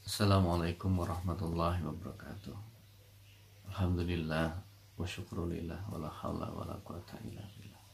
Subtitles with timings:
[0.00, 2.56] Assalamualaikum warahmatullahi wabarakatuh.
[3.68, 4.56] Alhamdulillah
[4.96, 7.84] wa syukrulillah wa la hawla wa la quwata illa billah.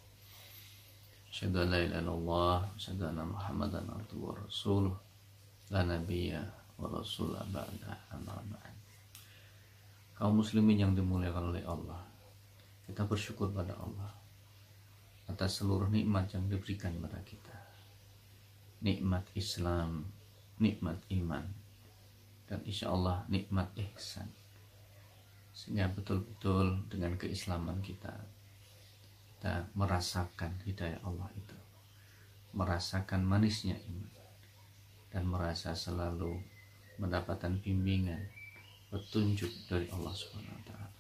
[1.27, 4.95] Asyhadu an la ilaha illallah asyhadu anna Muhammadan abduhu rasuluh.
[5.74, 6.46] La nabiyya
[6.79, 8.38] wa rasul ba'da amma
[10.14, 12.11] Kaum muslimin yang dimuliakan oleh Allah
[12.90, 14.20] kita bersyukur pada Allah.
[15.41, 17.56] Atas seluruh nikmat yang diberikan kepada kita
[18.84, 20.05] Nikmat Islam
[20.60, 21.48] Nikmat iman
[22.51, 24.27] dan insya Allah nikmat ihsan
[25.55, 28.10] sehingga betul-betul dengan keislaman kita
[29.38, 31.57] kita merasakan hidayah Allah itu
[32.51, 34.10] merasakan manisnya iman
[35.15, 36.43] dan merasa selalu
[36.98, 38.18] mendapatkan bimbingan
[38.91, 40.91] petunjuk dari Allah Subhanahu wa taala.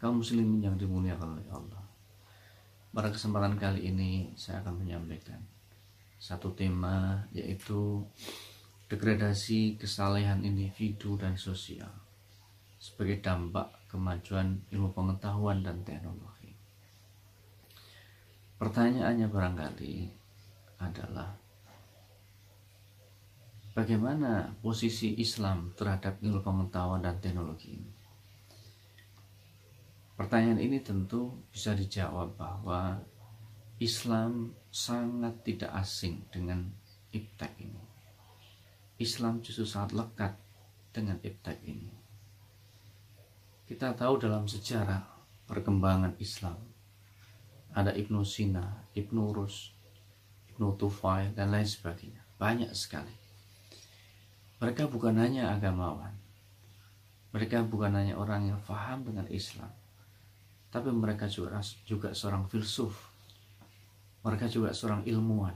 [0.00, 1.43] Kaum muslimin yang dimuliakan oleh.
[2.94, 5.42] Pada kesempatan kali ini saya akan menyampaikan
[6.14, 8.06] satu tema yaitu
[8.86, 11.90] degradasi kesalehan individu dan sosial
[12.78, 16.54] sebagai dampak kemajuan ilmu pengetahuan dan teknologi.
[18.62, 19.94] Pertanyaannya barangkali
[20.78, 21.34] adalah
[23.74, 27.93] bagaimana posisi Islam terhadap ilmu pengetahuan dan teknologi ini?
[30.14, 33.02] Pertanyaan ini tentu bisa dijawab bahwa
[33.82, 36.70] Islam sangat tidak asing dengan
[37.10, 37.94] iptek ini
[38.94, 40.32] Islam justru sangat lekat
[40.94, 41.90] dengan iptek ini.
[43.66, 45.02] Kita tahu dalam sejarah
[45.50, 46.54] perkembangan Islam
[47.74, 49.74] ada Ibnu Sina, Ibnu Rus,
[50.54, 52.22] Ibnu Tufail dan lain sebagainya.
[52.38, 53.10] Banyak sekali.
[54.62, 56.14] Mereka bukan hanya agamawan.
[57.34, 59.74] Mereka bukan hanya orang yang faham dengan Islam.
[60.74, 63.14] Tapi mereka juga, juga seorang filsuf.
[64.26, 65.54] Mereka juga seorang ilmuwan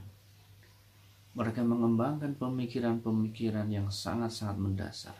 [1.39, 5.17] mereka mengembangkan pemikiran-pemikiran yang sangat-sangat mendasar.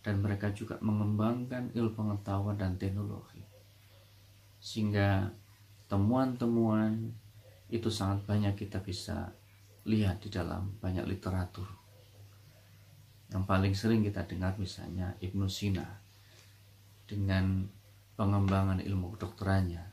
[0.00, 3.44] Dan mereka juga mengembangkan ilmu pengetahuan dan teknologi.
[4.62, 5.28] Sehingga
[5.90, 7.12] temuan-temuan
[7.68, 9.34] itu sangat banyak kita bisa
[9.84, 11.66] lihat di dalam banyak literatur.
[13.28, 16.00] Yang paling sering kita dengar misalnya Ibnu Sina
[17.04, 17.68] dengan
[18.16, 19.84] pengembangan ilmu kedokterannya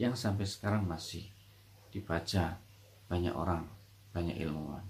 [0.00, 1.28] yang sampai sekarang masih
[1.92, 2.56] dibaca
[3.06, 3.68] banyak orang
[4.16, 4.82] banyak ilmuwan.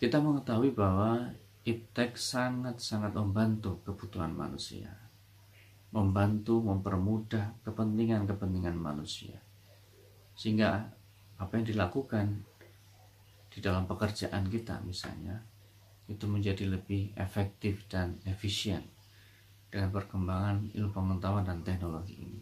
[0.00, 1.32] Kita mengetahui bahwa
[1.62, 4.90] iptek sangat-sangat membantu kebutuhan manusia.
[5.94, 9.38] Membantu mempermudah kepentingan-kepentingan manusia.
[10.34, 10.90] Sehingga
[11.38, 12.42] apa yang dilakukan
[13.54, 15.38] di dalam pekerjaan kita misalnya
[16.10, 18.93] itu menjadi lebih efektif dan efisien
[19.74, 22.38] dengan perkembangan ilmu pengetahuan dan teknologi ini.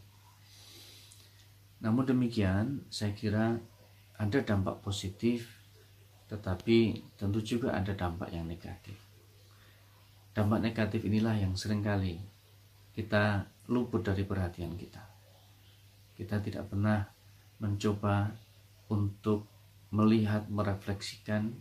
[1.81, 3.57] Namun demikian, saya kira
[4.21, 5.63] ada dampak positif
[6.33, 8.97] tetapi tentu juga ada dampak yang negatif
[10.33, 12.17] dampak negatif inilah yang sering kali
[12.97, 15.05] kita luput dari perhatian kita
[16.17, 17.05] kita tidak pernah
[17.61, 18.33] mencoba
[18.89, 19.45] untuk
[19.93, 21.53] melihat merefleksikan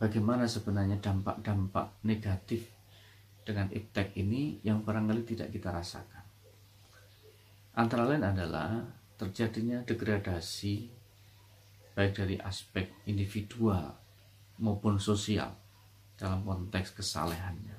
[0.00, 2.64] bagaimana sebenarnya dampak-dampak negatif
[3.44, 6.20] dengan iptek ini yang barangkali tidak kita rasakan
[7.74, 8.82] antara lain adalah
[9.16, 10.90] terjadinya degradasi
[11.94, 13.92] baik dari aspek individual
[14.60, 15.52] maupun sosial
[16.16, 17.76] dalam konteks kesalehannya.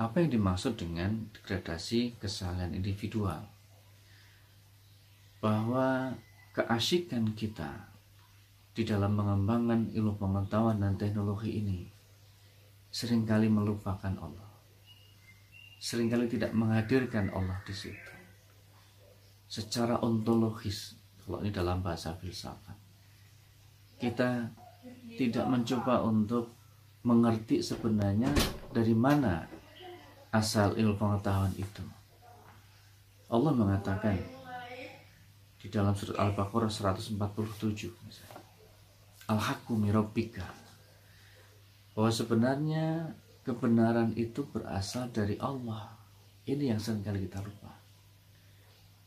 [0.00, 3.44] Apa yang dimaksud dengan degradasi kesalehan individual?
[5.40, 6.16] Bahwa
[6.56, 7.88] keasikan kita
[8.72, 11.99] di dalam mengembangkan ilmu pengetahuan dan teknologi ini
[12.90, 14.50] sering kali melupakan Allah.
[15.80, 18.12] Seringkali tidak menghadirkan Allah di situ.
[19.50, 22.74] Secara ontologis kalau ini dalam bahasa filsafat
[24.00, 24.50] kita
[25.14, 26.50] tidak mencoba untuk
[27.06, 28.34] mengerti sebenarnya
[28.74, 29.46] dari mana
[30.34, 31.86] asal ilmu pengetahuan itu
[33.30, 34.18] Allah mengatakan
[35.60, 37.14] di dalam surat Al-Baqarah 147
[39.30, 40.50] Al-Haqqu mirabbika
[41.96, 45.90] bahwa sebenarnya kebenaran itu berasal dari Allah
[46.46, 47.72] ini yang sering kali kita lupa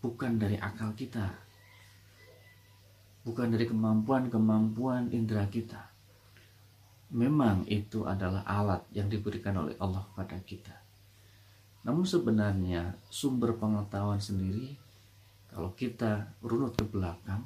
[0.03, 1.43] bukan dari akal kita
[3.23, 5.79] bukan dari kemampuan-kemampuan indera kita.
[7.13, 10.75] Memang itu adalah alat yang diberikan oleh Allah kepada kita.
[11.83, 14.75] Namun sebenarnya sumber pengetahuan sendiri
[15.51, 17.45] kalau kita runut ke belakang,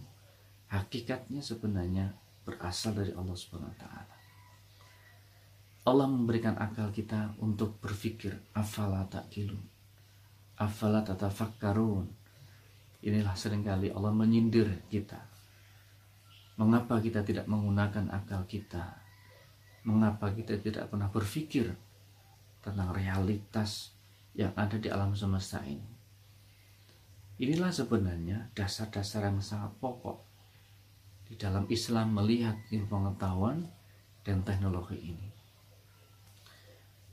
[0.71, 2.15] hakikatnya sebenarnya
[2.47, 4.16] berasal dari Allah Subhanahu wa taala.
[5.87, 9.63] Allah memberikan akal kita untuk berpikir afala ta'qilun
[10.59, 12.17] afala tatafakkarun
[13.07, 15.21] Inilah sering kali Allah menyindir kita.
[16.57, 18.97] Mengapa kita tidak menggunakan akal kita?
[19.85, 21.69] Mengapa kita tidak pernah berpikir
[22.65, 23.93] tentang realitas
[24.33, 25.93] yang ada di alam semesta ini?
[27.37, 30.25] Inilah sebenarnya dasar-dasar yang sangat pokok
[31.29, 33.69] di dalam Islam melihat ilmu pengetahuan
[34.25, 35.26] dan teknologi ini.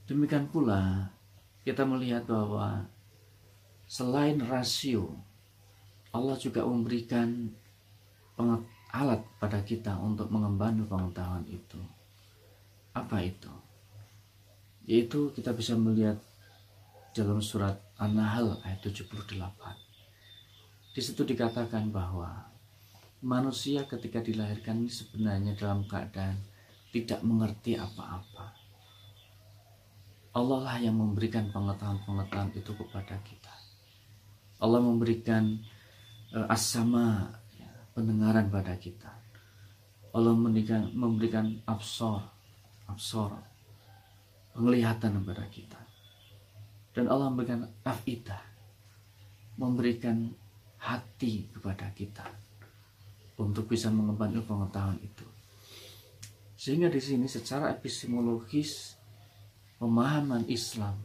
[0.04, 1.08] Demikian pula
[1.64, 2.84] kita melihat bahwa
[3.88, 5.16] selain rasio
[6.12, 7.50] Allah juga memberikan
[8.94, 11.80] alat pada kita untuk mengemban pengetahuan itu.
[12.94, 13.50] Apa itu?
[14.86, 16.20] Yaitu kita bisa melihat
[17.16, 19.84] dalam surat An-Nahl ayat 78
[20.94, 22.30] di situ dikatakan bahwa
[23.18, 26.38] manusia ketika dilahirkan ini sebenarnya dalam keadaan
[26.94, 28.54] tidak mengerti apa-apa.
[30.34, 33.54] Allah lah yang memberikan pengetahuan-pengetahuan itu kepada kita.
[34.58, 35.62] Allah memberikan
[36.34, 39.14] uh, asama ya, pendengaran pada kita.
[40.10, 42.22] Allah memberikan memberikan absor,
[42.90, 43.30] absor
[44.58, 45.80] penglihatan kepada kita.
[46.94, 48.42] Dan Allah memberikan afidah,
[49.58, 50.30] memberikan
[50.78, 52.26] hati kepada kita
[53.38, 55.26] untuk bisa mengemban ilmu pengetahuan itu.
[56.54, 58.94] Sehingga di sini secara epistemologis
[59.84, 60.96] pemahaman Islam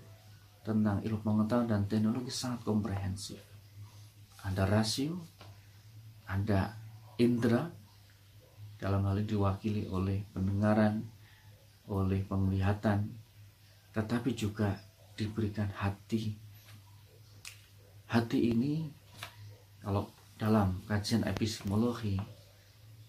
[0.63, 3.43] tentang ilmu pengetahuan dan teknologi sangat komprehensif.
[4.39, 5.19] Ada rasio,
[6.23, 6.79] ada
[7.19, 7.67] indera,
[8.79, 11.03] dalam hal ini diwakili oleh pendengaran,
[11.91, 13.11] oleh penglihatan,
[13.91, 14.79] tetapi juga
[15.19, 16.39] diberikan hati.
[18.07, 18.87] Hati ini
[19.83, 20.07] kalau
[20.39, 22.15] dalam kajian epistemologi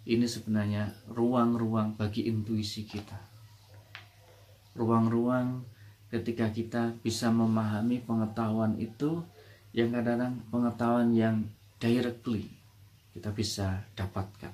[0.02, 3.29] ini sebenarnya ruang-ruang bagi intuisi kita
[4.80, 5.60] ruang-ruang
[6.08, 9.20] ketika kita bisa memahami pengetahuan itu
[9.76, 11.36] yang kadang-kadang pengetahuan yang
[11.76, 12.48] directly
[13.12, 14.50] kita bisa dapatkan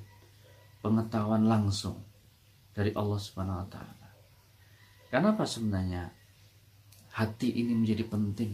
[0.82, 2.02] pengetahuan langsung
[2.74, 4.08] dari Allah Subhanahu wa taala.
[5.08, 6.12] Kenapa sebenarnya
[7.14, 8.52] hati ini menjadi penting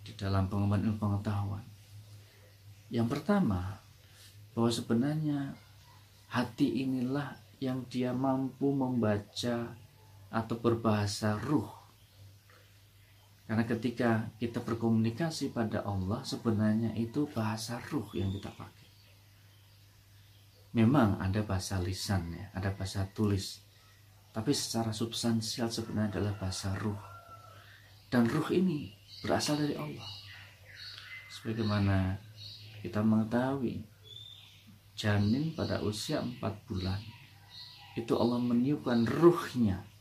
[0.00, 1.64] di dalam pengembangan ilmu pengetahuan?
[2.88, 3.84] Yang pertama,
[4.54, 5.38] bahwa sebenarnya
[6.30, 9.74] hati inilah yang dia mampu membaca
[10.34, 11.70] atau berbahasa ruh.
[13.46, 18.88] Karena ketika kita berkomunikasi pada Allah, sebenarnya itu bahasa ruh yang kita pakai.
[20.74, 23.62] Memang ada bahasa lisannya, ada bahasa tulis.
[24.34, 26.98] Tapi secara substansial sebenarnya adalah bahasa ruh.
[28.10, 28.90] Dan ruh ini
[29.22, 30.10] berasal dari Allah.
[31.30, 32.18] Sebagaimana
[32.82, 33.86] kita mengetahui
[34.98, 36.98] janin pada usia 4 bulan
[37.94, 39.93] itu Allah meniupkan ruhnya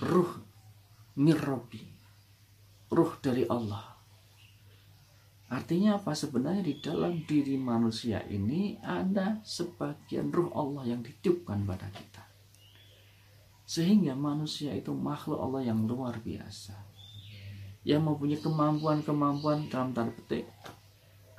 [0.00, 0.32] ruh
[1.16, 1.90] mirrobi
[2.90, 3.86] ruh dari Allah.
[5.50, 6.14] Artinya apa?
[6.14, 12.22] Sebenarnya di dalam diri manusia ini ada sebagian ruh Allah yang ditiupkan pada kita.
[13.66, 16.74] Sehingga manusia itu makhluk Allah yang luar biasa.
[17.86, 20.46] Yang mempunyai kemampuan-kemampuan dalam tanda petik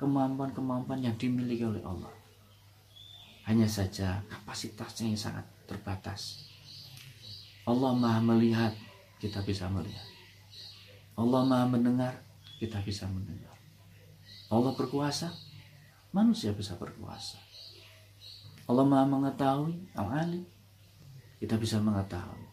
[0.00, 2.10] kemampuan-kemampuan yang dimiliki oleh Allah.
[3.46, 6.51] Hanya saja kapasitasnya yang sangat terbatas.
[7.62, 8.74] Allah maha melihat,
[9.22, 10.06] kita bisa melihat.
[11.14, 12.14] Allah maha mendengar,
[12.58, 13.54] kita bisa mendengar.
[14.50, 15.30] Allah berkuasa,
[16.10, 17.38] manusia bisa berkuasa.
[18.66, 20.42] Allah maha mengetahui, al-alim,
[21.38, 22.46] kita bisa mengetahui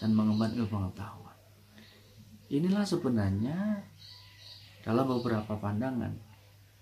[0.00, 1.36] dan mengemban ilmu pengetahuan.
[2.48, 3.84] Inilah sebenarnya
[4.80, 6.16] dalam beberapa pandangan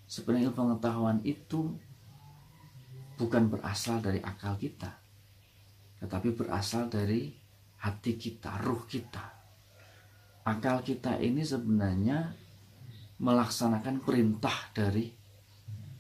[0.09, 1.75] sebenarnya pengetahuan itu
[3.19, 4.95] bukan berasal dari akal kita
[5.99, 7.35] tetapi berasal dari
[7.83, 9.25] hati kita, ruh kita.
[10.49, 12.33] Akal kita ini sebenarnya
[13.21, 15.11] melaksanakan perintah dari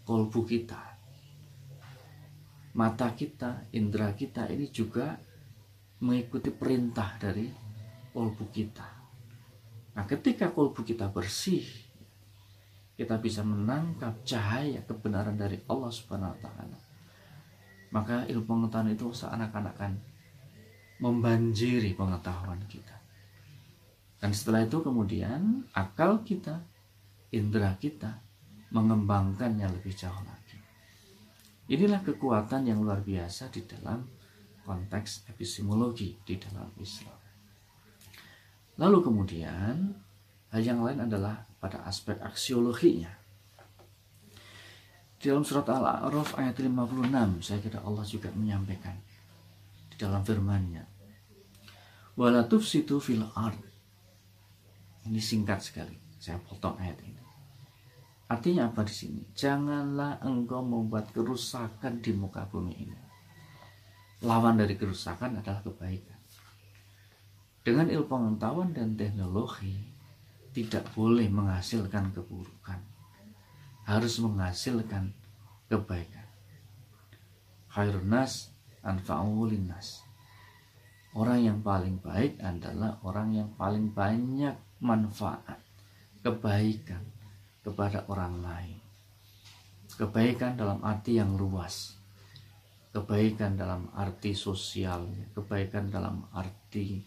[0.07, 0.81] kolbu kita.
[2.79, 5.19] Mata kita, indera kita ini juga
[6.01, 7.51] mengikuti perintah dari
[8.15, 8.89] kolbu kita.
[9.99, 11.67] Nah, ketika kolbu kita bersih,
[12.95, 16.79] kita bisa menangkap cahaya kebenaran dari Allah Subhanahu wa taala.
[17.95, 20.18] Maka ilmu pengetahuan itu seakan-akan
[20.99, 22.99] membanjiri pengetahuan kita.
[24.19, 26.59] Dan setelah itu kemudian akal kita,
[27.31, 28.19] indera kita
[28.75, 30.59] mengembangkannya lebih jauh lagi.
[31.71, 34.03] Inilah kekuatan yang luar biasa di dalam
[34.67, 37.17] konteks epistemologi di dalam Islam.
[38.79, 39.75] Lalu kemudian
[40.51, 43.11] hal yang lain adalah pada aspek aksiologinya.
[45.19, 48.95] Di dalam surat Al-A'raf ayat 56, saya kira Allah juga menyampaikan
[49.99, 50.87] dalam firman-Nya.
[52.15, 53.59] Wala tufsitu fil ard.
[55.11, 55.99] Ini singkat sekali.
[56.19, 57.23] Saya potong ayat ini.
[58.29, 59.23] Artinya apa di sini?
[59.33, 62.99] Janganlah engkau membuat kerusakan di muka bumi ini.
[64.27, 66.19] Lawan dari kerusakan adalah kebaikan.
[67.63, 69.77] Dengan ilmu pengetahuan dan teknologi
[70.53, 72.81] tidak boleh menghasilkan keburukan.
[73.89, 75.15] Harus menghasilkan
[75.71, 76.27] kebaikan.
[77.73, 78.53] Khairun nas
[78.83, 80.05] anfa'ulinas.
[81.17, 84.55] Orang yang paling baik adalah orang yang paling banyak
[84.85, 85.59] manfaat,
[86.21, 87.03] kebaikan
[87.65, 88.79] kepada orang lain.
[89.99, 91.99] Kebaikan dalam arti yang luas.
[92.95, 95.05] Kebaikan dalam arti sosial,
[95.37, 97.03] kebaikan dalam arti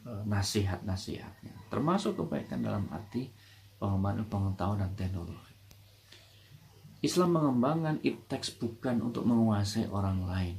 [0.00, 1.68] e, nasihat-nasihatnya.
[1.68, 3.28] Termasuk kebaikan dalam arti
[3.76, 5.54] pengembangan pengetahuan dan teknologi.
[7.04, 10.56] Islam mengembangkan iptek bukan untuk menguasai orang lain.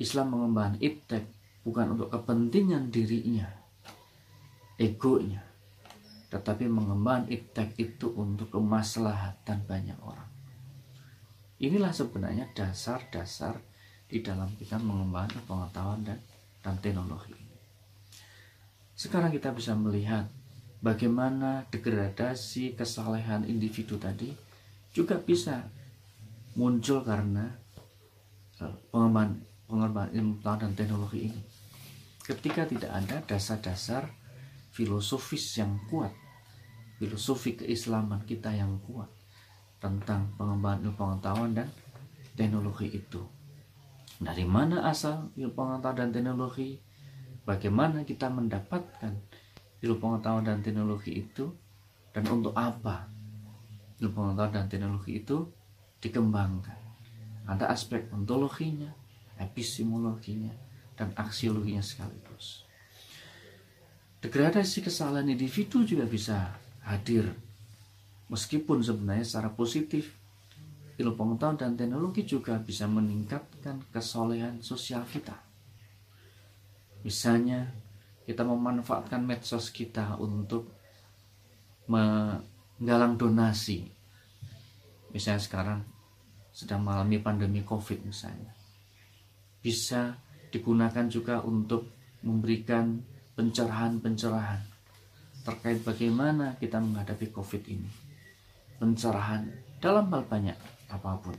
[0.00, 1.24] Islam mengembangkan iptek
[1.62, 3.46] bukan untuk kepentingan dirinya,
[4.80, 5.44] egonya,
[6.32, 10.30] tetapi mengemban iptek itu untuk kemaslahatan banyak orang.
[11.62, 13.60] Inilah sebenarnya dasar-dasar
[14.10, 16.18] di dalam kita mengembangkan pengetahuan dan,
[16.64, 17.38] dan teknologi.
[18.98, 20.26] Sekarang kita bisa melihat
[20.82, 24.34] bagaimana degradasi kesalehan individu tadi
[24.90, 25.64] juga bisa
[26.58, 27.48] muncul karena
[28.60, 31.42] eh, pengembangan pengembangan ilmu dan teknologi ini.
[32.20, 34.12] Ketika tidak ada dasar-dasar
[34.76, 36.12] filosofis yang kuat
[37.02, 39.10] filosofi keislaman kita yang kuat
[39.82, 41.68] tentang pengembangan ilmu pengetahuan dan
[42.38, 43.26] teknologi itu.
[44.22, 46.78] Dari mana asal ilmu pengetahuan dan teknologi?
[47.42, 49.18] Bagaimana kita mendapatkan
[49.82, 51.50] ilmu pengetahuan dan teknologi itu?
[52.14, 53.10] Dan untuk apa
[53.98, 55.50] ilmu pengetahuan dan teknologi itu
[55.98, 56.78] dikembangkan?
[57.50, 58.94] Ada aspek ontologinya,
[59.40, 60.52] epistemologinya,
[60.96, 62.62] dan aksiologinya sekaligus.
[64.22, 66.54] Degradasi kesalahan individu juga bisa
[66.86, 67.26] hadir
[68.30, 70.14] meskipun sebenarnya secara positif
[70.94, 75.34] ilmu pengetahuan dan teknologi juga bisa meningkatkan kesolehan sosial kita.
[77.02, 77.66] Misalnya
[78.22, 80.70] kita memanfaatkan medsos kita untuk
[81.90, 83.90] menggalang donasi.
[85.10, 85.80] Misalnya sekarang
[86.54, 88.61] sedang mengalami pandemi covid misalnya
[89.62, 90.18] bisa
[90.50, 91.88] digunakan juga untuk
[92.26, 92.98] memberikan
[93.38, 94.60] pencerahan-pencerahan
[95.42, 97.90] terkait bagaimana kita menghadapi COVID ini.
[98.78, 99.46] Pencerahan
[99.82, 100.58] dalam hal banyak
[100.90, 101.34] apa pun.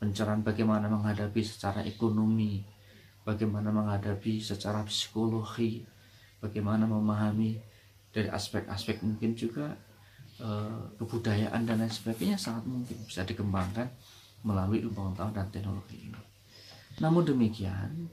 [0.00, 2.64] Pencerahan bagaimana menghadapi secara ekonomi,
[3.20, 5.84] bagaimana menghadapi secara psikologi,
[6.40, 7.60] bagaimana memahami
[8.08, 9.76] dari aspek-aspek mungkin juga
[10.40, 13.86] eh, kebudayaan dan lain sebagainya sangat mungkin bisa dikembangkan
[14.40, 16.09] melalui ilmu pengetahuan dan teknologi.
[17.00, 18.12] Namun demikian,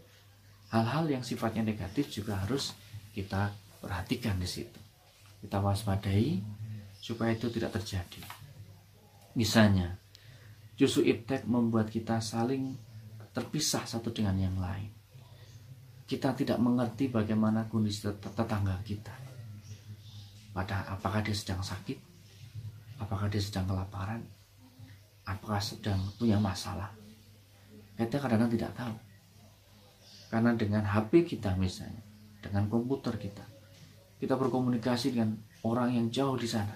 [0.72, 2.72] hal-hal yang sifatnya negatif juga harus
[3.12, 3.52] kita
[3.84, 4.88] perhatikan di situ
[5.42, 6.42] kita waspadai
[6.98, 8.22] supaya itu tidak terjadi.
[9.38, 9.96] Misalnya,
[10.74, 12.74] justru iptek membuat kita saling
[13.32, 14.90] terpisah satu dengan yang lain.
[16.08, 19.14] Kita tidak mengerti bagaimana kondisi tetangga kita.
[20.56, 22.00] Pada apakah dia sedang sakit?
[22.98, 24.26] Apakah dia sedang kelaparan?
[25.28, 26.90] Apakah sedang punya masalah?
[27.98, 28.96] Kita kadang-kadang tidak tahu.
[30.30, 32.04] Karena dengan HP kita misalnya,
[32.40, 33.42] dengan komputer kita,
[34.18, 36.74] kita berkomunikasi dengan orang yang jauh di sana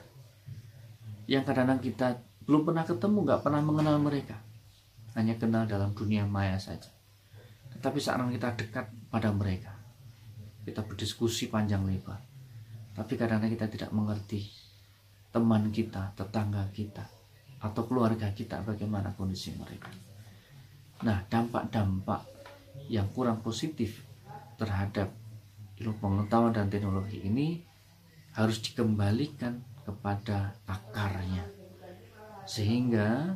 [1.26, 2.08] yang kadang-kadang kita
[2.46, 4.38] belum pernah ketemu nggak pernah mengenal mereka
[5.18, 6.90] hanya kenal dalam dunia maya saja
[7.78, 9.74] tetapi saat kita dekat pada mereka
[10.68, 12.22] kita berdiskusi panjang lebar
[12.94, 14.52] tapi kadang-kadang kita tidak mengerti
[15.32, 17.08] teman kita, tetangga kita
[17.64, 19.88] atau keluarga kita bagaimana kondisi mereka
[21.02, 22.22] nah dampak-dampak
[22.86, 24.06] yang kurang positif
[24.62, 25.10] terhadap
[25.82, 27.66] ilmu pengetahuan dan teknologi ini
[28.38, 31.44] harus dikembalikan kepada akarnya.
[32.46, 33.34] Sehingga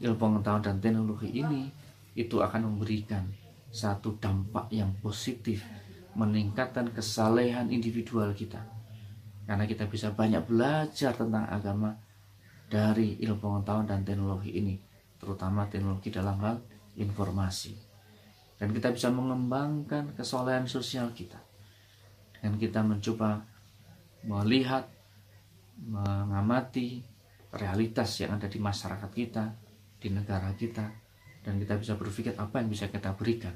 [0.00, 1.68] ilmu pengetahuan dan teknologi ini
[2.16, 3.28] itu akan memberikan
[3.68, 5.66] satu dampak yang positif
[6.14, 8.62] meningkatkan kesalehan individual kita.
[9.44, 11.92] Karena kita bisa banyak belajar tentang agama
[12.70, 14.74] dari ilmu pengetahuan dan teknologi ini
[15.20, 16.60] terutama teknologi dalam hal
[16.98, 17.74] informasi.
[18.54, 21.38] Dan kita bisa mengembangkan kesolehan sosial kita.
[22.38, 23.42] Dan kita mencoba
[24.24, 24.88] melihat
[25.74, 27.02] mengamati
[27.50, 29.44] realitas yang ada di masyarakat kita
[29.98, 30.86] di negara kita
[31.44, 33.52] dan kita bisa berpikir apa yang bisa kita berikan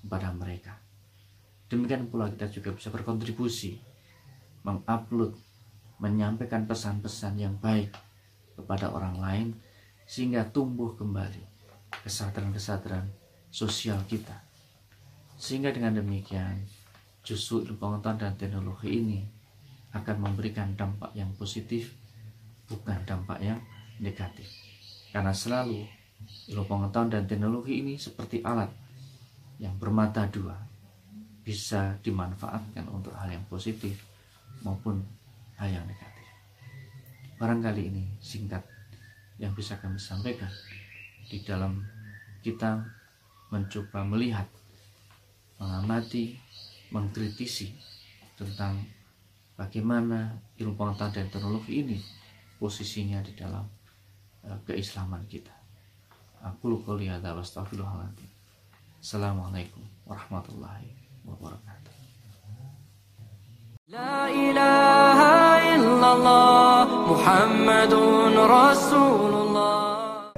[0.00, 0.78] kepada mereka.
[1.66, 3.82] Demikian pula kita juga bisa berkontribusi
[4.62, 5.34] mengupload
[5.98, 7.90] menyampaikan pesan-pesan yang baik
[8.54, 9.48] kepada orang lain
[10.06, 11.55] sehingga tumbuh kembali
[11.90, 13.06] kesadaran-kesadaran
[13.50, 14.46] sosial kita
[15.36, 16.64] sehingga dengan demikian
[17.20, 19.20] justru ilmu pengetahuan dan teknologi ini
[19.92, 21.92] akan memberikan dampak yang positif
[22.68, 23.60] bukan dampak yang
[24.00, 24.48] negatif.
[25.12, 25.84] Karena selalu
[26.52, 28.68] ilmu pengetahuan dan teknologi ini seperti alat
[29.60, 30.56] yang bermata dua,
[31.44, 33.96] bisa dimanfaatkan untuk hal yang positif
[34.60, 35.00] maupun
[35.56, 36.26] hal yang negatif.
[37.36, 38.64] Barangkali ini singkat
[39.36, 40.48] yang bisa kami sampaikan
[41.26, 41.82] di dalam
[42.42, 42.82] kita
[43.50, 44.46] mencoba melihat,
[45.58, 46.38] mengamati,
[46.94, 47.74] mengkritisi
[48.38, 48.78] tentang
[49.58, 51.98] bagaimana ilmu pengetahuan dan teknologi ini
[52.60, 53.66] posisinya di dalam
[54.46, 55.52] eh, keislaman kita.
[56.44, 58.30] Aku lupa lihat astagfirullahaladzim.
[59.02, 60.90] Assalamualaikum warahmatullahi
[61.26, 61.94] wabarakatuh.
[63.86, 69.85] La ilaha illallah Muhammadun Rasulullah